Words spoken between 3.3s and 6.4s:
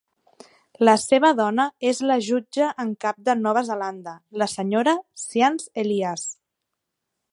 Nova Zelanda, la senyora Sian Elias.